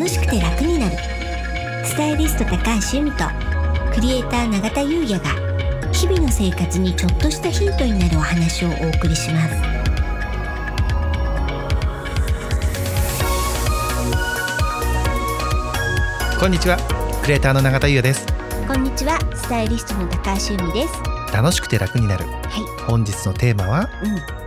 [0.00, 0.96] 楽しくて楽になる。
[1.84, 2.56] スタイリスト高
[2.90, 3.24] 橋由美と
[3.92, 5.28] クリエイター永田優也が
[5.92, 9.54] 日々の生活にちょっとしたヒントになるお話をお送りします。
[16.40, 16.78] こんにちは。
[17.20, 18.26] クリエイターの永田優也です。
[18.66, 19.18] こんにちは。
[19.36, 20.94] スタイリストの高橋由美です。
[21.30, 22.24] 楽しくて楽になる。
[22.24, 23.90] は本日のテーマは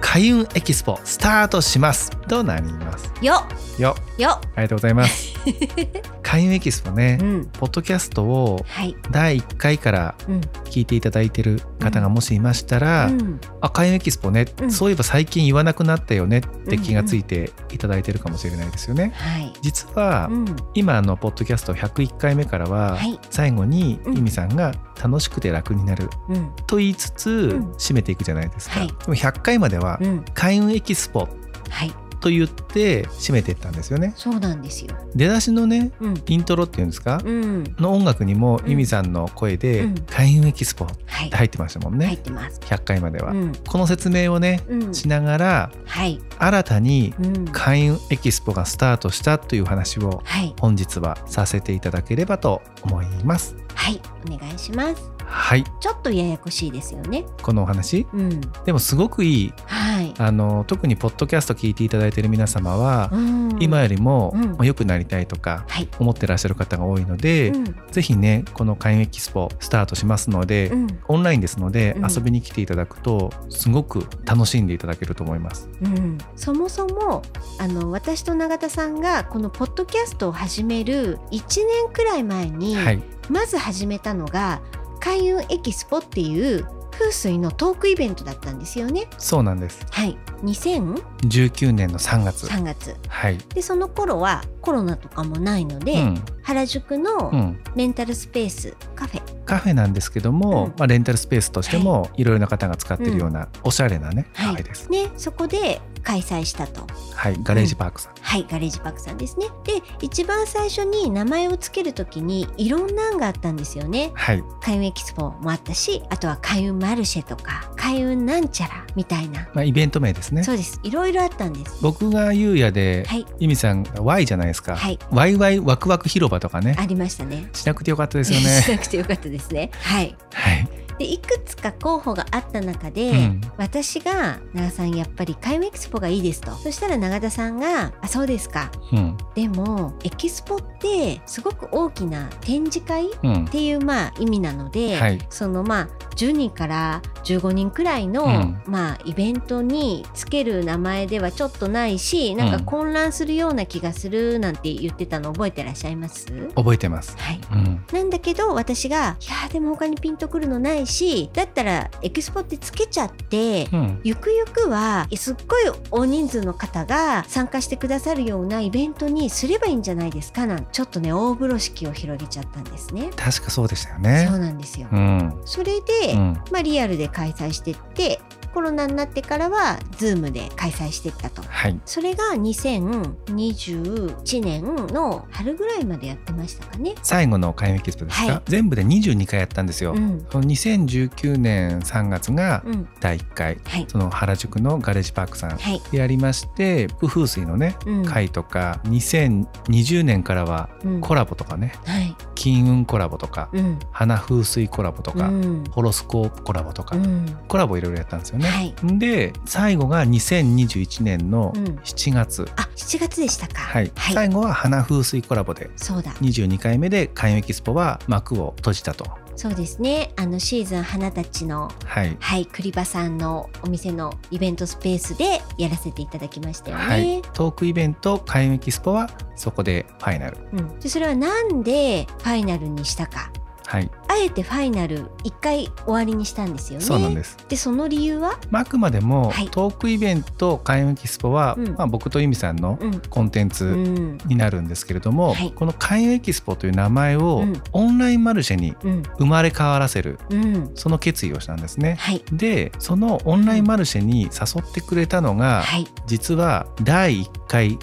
[0.02, 2.10] 開運エキスポスタートします。
[2.28, 3.14] となります？
[3.22, 3.46] いよ
[3.78, 5.33] よよありがとうございます
[6.24, 7.46] 開運エキスポね、うん。
[7.46, 8.96] ポッドキャストをはい。
[9.12, 10.42] 第1回からうん。
[10.66, 13.40] 聞いていただいてる方がもしいましたら、うん。
[13.62, 14.72] あ開運エキスポね、うん。
[14.72, 19.14] そういえば最近言わなくなったよねって気がついていただいてるかもしれないですよね。
[19.16, 19.54] はい。
[19.62, 20.56] 実は、うん。
[20.74, 23.20] 今のポッドキャスト101回目からは、はい。
[23.30, 26.50] 最後にうん由美さんが楽しくて楽になるうん。
[26.68, 27.72] と言いつつ、ん。
[27.78, 28.80] 締めていくじゃないですか。
[28.80, 28.88] はい。
[28.88, 30.26] でも100回まではうん。
[30.34, 31.28] 開運エキスポ
[31.70, 31.94] はい
[32.24, 34.14] と言って締めていったんですよね。
[34.16, 34.96] そうなんですよ。
[35.14, 36.24] 出だしのねうん。
[36.28, 37.76] イントロっていうんですか、うん。
[37.78, 38.72] の音楽にもうん。
[38.72, 41.30] 由美さんの声でうん「開運エキスポ」っはい。
[41.30, 42.60] て入ってましたもんね、入ってます。
[42.62, 43.32] 100回までは。
[43.32, 43.52] うん。
[43.68, 44.94] この説明をねうん。
[44.94, 46.22] しながらはい。
[46.40, 47.46] 新たにうん。
[47.50, 50.56] 開運エキスポがスタートしたという話をはい。
[50.62, 53.56] 本日はさせていただければと思います。
[53.76, 54.00] はい。
[54.26, 55.64] お願いしますはい。
[55.80, 57.26] ちょっとややこしいですよね。
[57.42, 58.08] このお話？
[58.14, 58.42] うん。
[58.66, 59.54] でもすごくいい。
[59.66, 60.14] はい。
[60.18, 63.58] あの特にポッドキャスト聞いていただいている皆様は、うん。
[63.60, 64.66] 今よりもうん。
[64.66, 65.90] 良くなりたいとかはい。
[66.00, 67.64] 思ってらっしゃる方が多いので、うん。
[67.92, 70.88] ぜひねこの開運エキスポスタートしますので、うん。
[71.08, 72.12] オンラインですので、うん。
[72.12, 75.70] 遊びに来ていただくとすごく楽しんでいただけると思います。
[75.82, 77.22] うん、そもそも
[77.60, 84.62] あの私と永田さんがこのポッドキャストを始める1年くらい前に、はい、まず始めたのが
[85.04, 89.08] 開運エキスポっていう風水のトークイベントだったんですよね。
[89.18, 89.86] そうなんです。
[89.92, 92.48] はい、2003 19年の3月。
[92.48, 93.38] 月はい。
[93.54, 104.92] でその頃はコロナとかもないので、うん、原宿のうん、レンタルスペースカフェ、カフェなんですけども、うんまあ、レンタルスペースとしてもいろいろな方が使ってるようなおしゃれなね、はいカフェです。
[104.92, 106.86] ね、そこで開催したと。
[107.14, 108.14] はい、ガレージパークさん。
[108.22, 109.48] はい、ガレージパークさんですね。
[109.64, 114.12] で、一番最初に名前を付けるときにいろんな案があったんですよね。
[114.14, 119.48] はい、開運エキスポもあったし、あとは開運マルシェとか、開運なんちゃらみたいな。
[119.54, 120.44] まあ、イベント名ですね。
[120.44, 120.80] そうです。
[120.84, 121.78] いろいろあったんです。
[121.82, 124.76] 僕がゆうやで、はい、ゆみさんが Y じゃないですか？
[124.76, 126.76] はい、ワイワイワクワク広場とかね。
[126.80, 127.50] ありましたね。
[127.54, 128.64] しなくてよかったですよしね。
[128.78, 129.70] なくてよかったですね。
[129.82, 130.16] はい。
[130.34, 130.68] はい。
[131.00, 136.52] で、いくつか候補があった中で、うん私が長田さんやっぱり開運エキスポがいいですと。
[136.52, 138.72] そしたら永田さんが、あ、そうですか。
[138.92, 139.18] うん。
[139.36, 143.50] でも、エキスポってすごく大きな展示会うんっ。
[143.50, 145.90] ていうまあ意味なので、はいそのまあ
[146.24, 156.26] 10人から15人くらいの、うんまあイベントにつける名前ではちょっとないしなんか混乱するような気がするなんて言ってたの覚えてらっしゃいます？
[156.56, 157.16] 覚えてます。
[157.18, 157.86] はいうん。
[157.92, 164.00] なんだけど私が「いやーでも他にピンとくるのないしだったらエキスポってつけちゃってうん。
[164.04, 173.10] ゆくゆくはすっごい大人数の方が参加してくださるようなイベントにすればいいんじゃないですかなんちょっとね大風呂敷を広げちゃったんですね。
[173.16, 174.40] 確かそうでしたよねそう。
[174.40, 174.88] なんですよ。
[174.92, 175.42] うん。
[175.46, 176.34] それで、うん。
[176.52, 178.20] まあ、リアルで開催してって
[178.54, 181.42] コロナになってからは Zoom で開催してったと。
[181.42, 181.80] はい。
[181.86, 186.96] それが2021年の春ぐらいまでやってましたかね。
[187.02, 188.42] 最後の開運エキスポですか、はい。
[188.46, 189.94] 全部で22回やったんですよ。
[189.94, 201.74] うん、その2019年3月がうん、第1回、はい、その原宿のガレージパークさんはい、でやりまして風水のねうん、会とか、2020年からはうん、コラボとかね。
[201.86, 208.43] はい、金運コラボとか、うん、花風水コラボとか、うん、ホロスコープコラボとか、うん、コラボいろいろやったんですよね。
[208.50, 213.62] はい、で最後が2021年のうん7月、あ、7月でしたか。
[213.62, 216.12] はいはい、最後は花風水コラボでそうだ。
[216.14, 219.06] 22回目で開運エキスポは幕を閉じたと。
[219.36, 220.12] そうですね。
[220.16, 226.84] あのシーズン花たちのはいはい、栗場さんのお店のイベントスペースでやらせていただきましたよね。
[226.84, 230.38] はい、トークイベント開運エキスポはそこでファイナル。
[230.54, 233.32] うん、でそれはなんでファイナルにしたか
[233.66, 236.86] はい、あえてファイナル1回終わりにしたんですよね。
[236.86, 237.38] そうなんです。
[237.48, 239.50] でその理由は、まああくまでもはい。
[239.50, 241.76] トークイベント開運エキスポは、うん。
[241.76, 243.00] まあ、僕と由美さんのうん。
[243.02, 244.18] コンテンうツん。
[244.26, 245.52] になるんですけれども、はい。
[245.52, 247.62] この開運エキスポという名前をうん。
[247.74, 249.04] オンラインマルシェにうん。
[249.18, 251.98] 生まれ変わらせるうん、その決意をしたんですね。
[252.00, 252.24] はい。
[252.32, 257.78] でそのオンラインマルシェに誘ってくれたのが、はい、実は第1回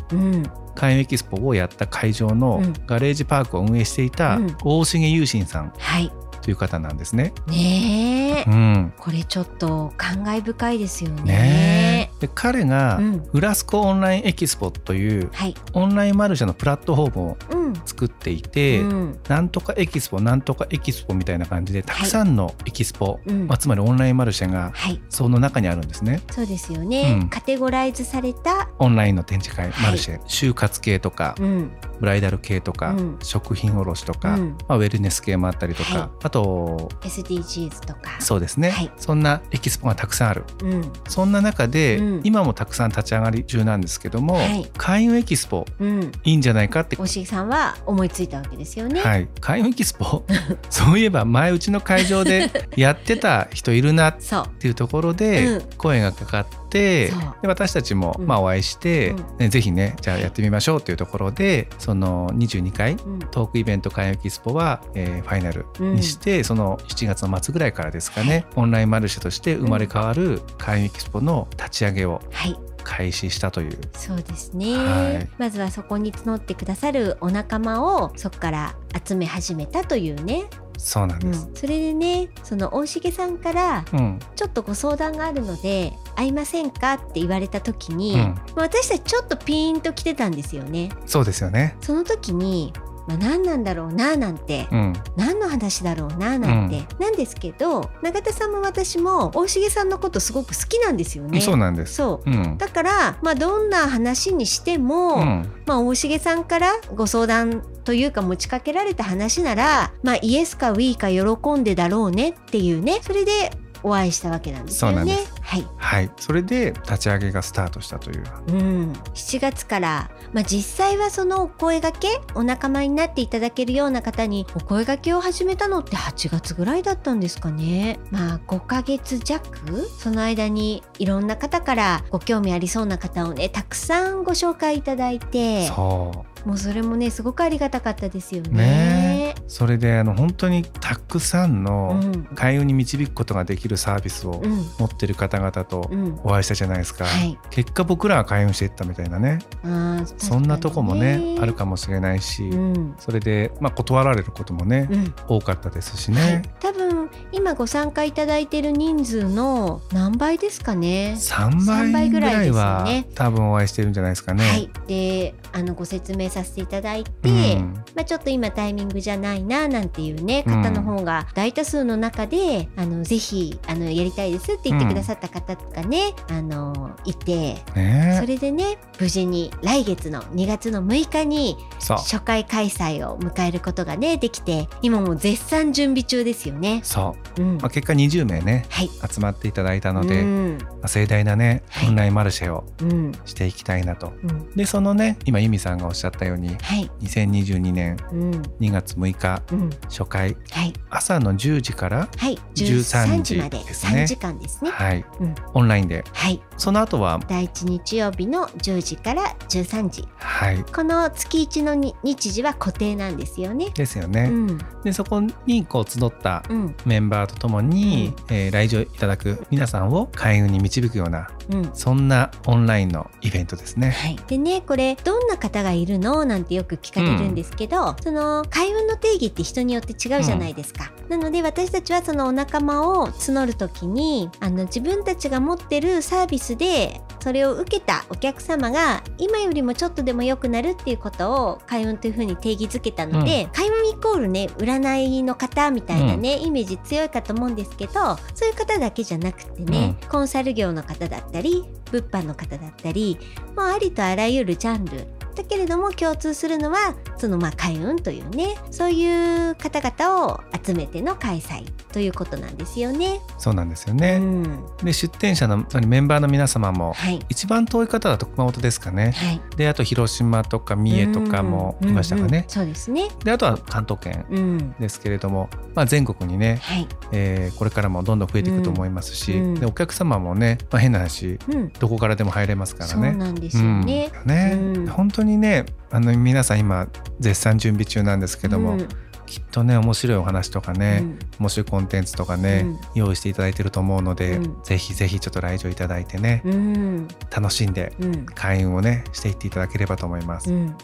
[0.71, 2.73] うん開運エキスポをやった会場のうん。
[2.87, 4.57] ガレージパークを運営していたうん。
[4.65, 6.11] 大重優心さんはい。
[6.43, 7.35] という方なんですね。
[7.47, 8.93] ねえ、うん。
[8.99, 11.23] これちょっと感慨深いですよね。
[11.23, 12.21] ねえ。
[12.21, 13.21] で彼がうん。
[13.31, 17.37] フラスコオンラインエキスポというはい、オンラインマルシェのプラットフォームを
[17.85, 19.19] 作っていて、うん。
[19.29, 23.47] なんとかエキスポなんとかエキスポみたいな感じでたくさんのエキスポ、うん。
[23.47, 25.01] まあ、つまりオンラインマルシェがはい。
[25.09, 26.21] その中にあるんですね。
[26.31, 27.29] そうですよね、うん。
[27.29, 30.21] カテゴライズされたオンラインの展示会、はいマルシェ。
[30.23, 31.71] 就活系とか、うん。
[32.01, 33.19] ブライダル系とか、うん。
[33.23, 34.57] 食品卸とか、うん。
[34.69, 36.09] まあ、ウェルネス系もあったりとか、はい。
[36.25, 38.21] あと SDGs とか。
[38.21, 38.91] そうですね、はい。
[38.97, 40.45] そんなエキスポがたくさんある。
[40.63, 40.93] うん。
[41.09, 42.21] そんな中で、うん。
[42.25, 44.71] 今もたくさん立ち上がり中なんですけども、はい。
[44.77, 46.13] 開運エキスポうん。
[46.25, 50.25] いいんじゃないかって大重さんは思いついたわけですよね、はい、開運エキスポ？
[50.71, 54.17] そういえば前うちの会場で やってた人いるなっ
[54.59, 55.63] ていうところでうん。
[55.77, 57.13] 声がかかって、で
[57.43, 58.27] 私たちもうん。
[58.27, 59.37] まあお会いして、うん。
[59.39, 63.19] ねぜひねじゃあやってみましょうっていうところでその22回うん。
[63.31, 73.79] トークイベント開運エキスポは、えーファイナルにして、その7月の末ぐらいからですかね、オンラインマルシェとして生まれ変わる開運エキスポの立ち上げをはい開始したという。
[73.93, 75.29] そうですね、はい。
[75.39, 78.75] まずはそこに募ってくださるお仲間をそこから
[79.07, 80.45] 集め始めたというね、
[80.77, 81.47] そうなんです。
[81.47, 88.35] うん、それでねその大重さんからうん、ちょっとご相談があるので会いませんかって言われた時に、うん。
[88.57, 90.91] 私たちちょっとピーンと来てたんですよね。
[91.07, 91.77] そうですよね。
[91.81, 92.73] その時に、
[93.11, 101.41] まあ、何なんだろうななんて、うん、何の話だろうななんて、なんですけど永田さんも私も大重さんのことすごく好きなんですよね。
[101.41, 101.95] そうなんです。
[101.95, 102.31] そう。
[102.31, 113.01] うん、だから、まあ、どんな話にしても、うん、まあ、大重さんからご相談というか持ちかけられた話なら、まあ、イエスかウィーか喜んでだろうねっていうね。
[113.03, 113.51] それで
[113.83, 115.19] お会いしたわけなんですよね。
[115.51, 115.67] はい。
[115.79, 118.23] はい、それで立ち上げがスタートしたという。
[118.51, 127.99] うん、7月から、まあ、実際はそのお声がけお仲間になっていただけるような方にお声がけを始めたのって8月ぐらいだったんですかね。
[128.13, 135.67] まあ5ヶ月弱その間にいろんな方からご興味ありそうな方をねたくさんご紹介いただいて。
[135.67, 138.57] そもうそれもねすごくありがたかったですようね。
[138.57, 139.20] ねえ
[139.51, 142.25] それであの本当にたくさんうのん。
[142.37, 144.65] 開運に導くことができるサービスをうん。
[144.79, 146.21] 持ってる方々とうん。
[146.23, 147.05] お会いしたじゃないですか。
[147.05, 149.41] はい、結果僕らが開運していったみたいなね。
[149.65, 152.95] あーそんなとこもねあるかもしれないし、うん。
[153.01, 155.15] それで、まあ、断られることもね、うん。
[155.27, 156.33] 多かったですしはい。
[156.37, 156.90] ね、、多分
[157.33, 163.07] 今ご参加いただいてる人数の何倍ですかね？3倍三倍ぐぐらいはね。
[163.15, 164.49] 多分お会いしてるんじゃないですかね。
[164.49, 167.75] はい、であのご説明させていただいて、うん。
[167.95, 170.63] まあ、ちょっと今タイミングじゃないななんていうねうん。
[170.63, 178.19] 方の方が大多数の中で、あのぜひあのやりたいですって言ってくださった方がね、あのいてね。
[178.21, 186.81] それでね無事に来月の2月の6日に初回開催を迎えることがねできて今もう絶賛準備中ですよね。
[186.83, 187.59] そう、うん。
[187.59, 188.91] まあ、結果20名ねはい。
[189.11, 190.59] 集まっていただいたので、うん。
[190.59, 191.89] まあ盛大なねはい。
[191.89, 193.13] オンラインマルシェをうん。
[193.25, 194.13] していきたいなと。
[194.23, 194.51] うん。
[194.53, 196.91] でそのね今由美さんがおっしゃったようにはい。
[197.01, 198.31] 2022年うん。
[198.61, 199.71] 2月6日うん。
[199.89, 200.73] 初回はい。
[200.91, 202.39] 朝の10時から、はい。
[202.55, 204.03] 13 13時までですね。
[204.03, 204.71] 3時間ですね。
[204.71, 205.05] はい。
[205.21, 205.35] うん。
[205.55, 206.05] オンラインで。
[206.13, 206.41] はい。
[206.57, 210.09] その後は第一日曜日の10時から13時。
[210.17, 210.65] はい。
[210.65, 213.71] この月一のに日時は固定なんですよね。
[213.71, 214.29] ですよね。
[214.31, 214.59] うん。
[214.83, 216.77] でそこにこう集ったうん。
[216.85, 221.71] メンバーとともに、えー来場いただく皆さんを開運に導くようなうん。
[221.75, 223.91] そんなオンラインのイベントですね。
[223.91, 230.93] はい、でねこれどんな方がいるのなんてよく聞かれるんですけど、その開運の定義って人によって違うじゃないですか。
[231.09, 247.93] なので私たちはそのお仲間を募る時にあの自分たちが持ってるサービスでそれを受けたお客様が今よりもちょっとでも良くなるっていうことを開運というふうに定義づけたので、開運イコールね占いの方みたいなね、イメージ強いかと思うんですけど
[248.35, 253.19] そういう方だけじゃなくてね、コンサル業の方だったり物販の方だったり
[253.57, 255.07] もうありとあらゆるジャンル
[255.43, 263.21] だけれども共通するのはそのまあ開運というねそういう方々を集めての開催ということなんですよね。
[263.39, 264.19] そうなんですようね。
[264.19, 269.13] ん、で出店者のメンバーの皆様もはい一番遠い方だと熊本ですかね。
[269.17, 269.41] はい。
[269.57, 272.49] であと広島とか三重とかもいましたかねうんうんうん。
[272.49, 273.09] そうですね。
[273.25, 274.75] であとは関東圏うん。
[274.79, 276.87] ですけれども、まあ、全国にね、はい。
[277.13, 281.73] えーこれからもどんどん増えていくと思いますし、うんでお客様もね、まあ、変な話うん。
[281.79, 283.13] どこからでも入れますからそうね。
[283.13, 284.11] なんですよね。
[284.23, 288.89] うんねうん本当にねあの皆さん今絶賛準備中なんですけども、うん
[289.27, 297.09] きっとね面白いお話とかね、うん面白いコンテンツとかね、うん用意していただいてると思うので、うんぜひぜひちょっと来場いただいてね、うん。
[297.31, 298.27] 楽しんでうん。
[298.27, 300.53] 開運をねしていっていただければと思います。
[300.53, 300.77] うん。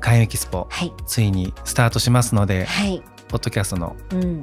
[0.00, 0.94] 開運エキスポはい。
[1.06, 3.02] ついにスタートしますので、はい。
[3.28, 4.42] ポッドキャストのうん。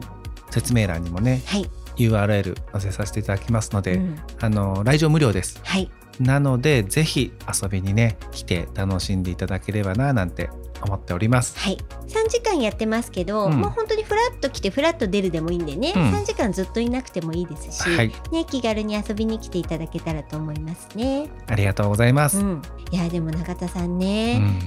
[0.52, 1.68] 説明欄にもねはい。
[1.98, 5.60] URL 載せさせていただきますので、うんあの来場無料です。
[5.64, 5.90] はい。
[6.20, 7.32] なのでぜひ
[7.62, 10.50] 遊びにね来て楽しんでいただければななんて
[10.82, 11.58] 思っております。
[11.58, 13.54] はい、3時間やってますけど、うん。
[13.54, 16.14] もう本当にフラッと来てフラッと出るでもいいんでね、うん。
[16.14, 21.30] 3時間ずっといなくてもいいですし、はい、ね、気軽に遊びに来ていただけたらと思いますね。
[21.48, 22.40] ありがとうございます。
[22.40, 24.60] うん、いやでも永田さんうね、ん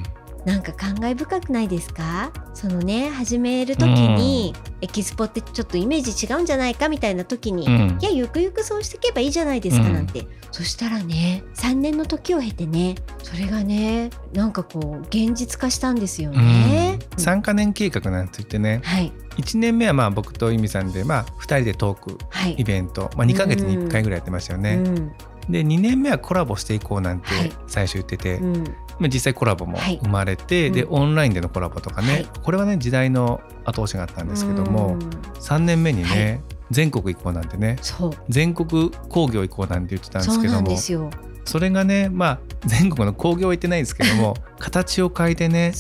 [0.47, 2.33] なんか感慨深くないですか？
[2.55, 7.99] そのね始める時に、エキスポってちょっとイメージ違うんじゃないかみたいな時に、うん。
[8.01, 9.93] いやゆくゆくそうしていけばいいじゃないですかうん。
[9.93, 16.99] なんて、そしたらね3年の時を経てねそれがねなんかこう現実化したんですよね。
[17.17, 17.25] うん。
[17.25, 18.81] 3か年計画なんて言ってね。
[18.83, 19.13] はい。
[19.37, 22.53] 1年目はまあ僕と由美さんでまあ2人でトークはい。
[22.55, 24.75] イベント、まあ、2ヶ月に1回ぐらいやってましたよね。
[24.75, 25.13] うん。
[25.49, 27.53] で2年目はコラボしていこうなんてはい。
[27.67, 28.65] 最初言ってて、うん。
[28.65, 29.99] まあ、実際コラボもはい。
[30.03, 30.95] 生まれて、でうん。
[30.95, 32.27] オンラインでのコラボとかね、はい。
[32.43, 34.99] これはね時代の後押しがあったんですけども、うん。
[35.41, 37.77] 3年目にね、は全国行こうなんてね
[38.29, 40.77] 全国工業行こうなんて言ってたんですけども
[41.45, 45.73] それがねまあ全国の工業は行ってないんですけども 形を変えてね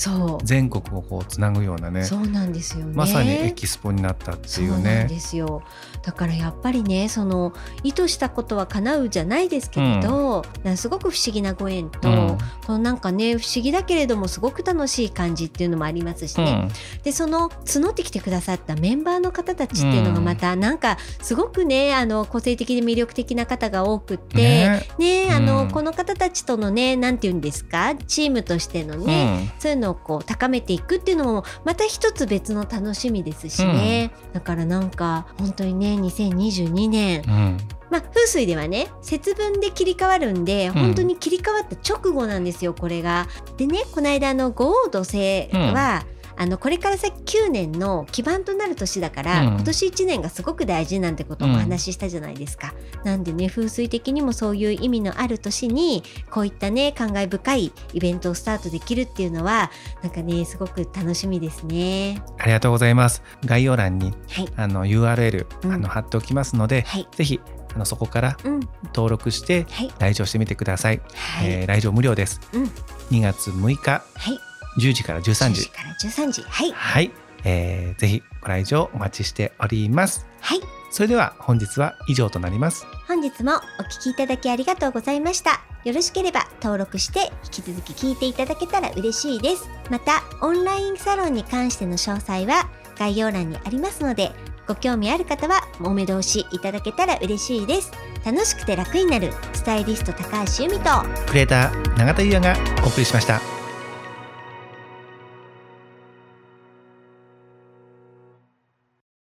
[0.43, 2.93] 全国をこうつなぐようなねそうなんですよね。
[2.95, 5.07] まさにエキスポになったっていうね。
[5.09, 5.63] ですよ。
[6.03, 7.53] だからやっぱりねその
[7.83, 12.39] 意図したことは叶うじゃないですけれど、なんかすごく不思議なご縁と、うん。
[12.67, 16.69] このなんかね不思議だけれどもすごく楽しい感じっていうのもありますしね、
[17.03, 24.39] でその募ってきてくださったメンバーの方たちっていうのがまたなんかすごくねあの個性的で魅力的な方が多くって。
[24.39, 24.89] ね。
[24.99, 27.95] ねあの、うんこの方たちとのねなんて言うんですか？
[28.07, 37.59] チームとしてのね、そういうのをこう高めていくっていうのもまた一つ別の楽しみですしね、だからなんか本当にね2022年うんうん。
[37.91, 43.27] まあ風水ではね節分で切り替わるんで本当に切り替わった直後なんですよこれが。
[43.57, 46.05] でねこの間の五王土星は、
[46.41, 47.13] あのこれから先
[47.45, 52.73] 9年の基盤となる年だから、うん今年1年がすごく大事なんてことをお話ししたじゃないですか。
[53.05, 59.71] なんでね風水的にもそういう意味のある年にこういったね感慨深いイベントをスタートできるっていうのは
[60.03, 62.23] なんかねすごく楽しみですね。
[62.39, 63.23] ありがとうございます。
[63.45, 67.39] 概要欄にはい、あの URL、うんあの貼っておきますので、はいぜひ
[67.75, 68.61] あのそこからうん
[68.95, 71.03] 登録してはい来場してみてください。
[71.15, 72.41] はい、えー来場無料です。
[72.55, 72.65] うん
[73.11, 75.71] 2月6日はい10時から13 10時時。
[75.71, 77.11] から13時はいはい、
[77.45, 80.27] えーぜひご来場お待ちしております。
[80.41, 80.61] はい
[80.93, 82.85] それでは本日は以上となります。
[83.07, 85.61] 本日もお聞きいただきありがとうございました。
[85.85, 89.69] よろしければ登録して引き続き聞いていただけたら嬉しいです。
[89.89, 94.33] また、オンラインサロンに関しての詳細は概要欄にありますので、
[94.67, 97.93] ご興味ある方はお目通しいただけたら嬉しいです。
[98.25, 100.91] 楽しくて楽になるスタイリスト高橋由美と
[101.29, 103.60] クリエイター永田優也がお送りしました。